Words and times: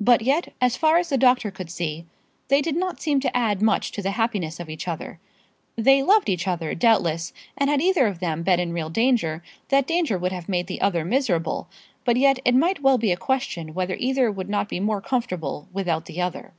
But 0.00 0.22
yet, 0.22 0.52
as 0.60 0.76
far 0.76 0.96
as 0.98 1.08
the 1.10 1.16
doctor 1.16 1.52
could 1.52 1.70
see, 1.70 2.04
they 2.48 2.60
did 2.60 2.74
not 2.74 3.00
seem 3.00 3.20
to 3.20 3.36
add 3.36 3.62
much 3.62 3.92
to 3.92 4.02
the 4.02 4.10
happiness 4.10 4.58
of 4.58 4.68
each 4.68 4.88
other. 4.88 5.20
They 5.76 6.02
loved 6.02 6.28
each 6.28 6.48
other, 6.48 6.74
doubtless, 6.74 7.32
and 7.56 7.70
had 7.70 7.80
either 7.80 8.08
of 8.08 8.18
them 8.18 8.42
been 8.42 8.58
in 8.58 8.72
real 8.72 8.90
danger, 8.90 9.44
that 9.68 9.86
danger 9.86 10.18
would 10.18 10.32
have 10.32 10.48
made 10.48 10.66
the 10.66 10.80
other 10.80 11.04
miserable; 11.04 11.68
but 12.04 12.16
yet 12.16 12.40
it 12.44 12.56
might 12.56 12.82
well 12.82 12.98
be 12.98 13.12
a 13.12 13.16
question 13.16 13.72
whether 13.72 13.94
either 14.00 14.32
would 14.32 14.48
not 14.48 14.68
be 14.68 14.80
more 14.80 15.00
comfortable 15.00 15.68
without 15.72 16.06
the 16.06 16.20
other. 16.20 16.52